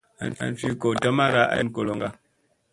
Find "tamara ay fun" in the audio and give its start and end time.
1.01-1.67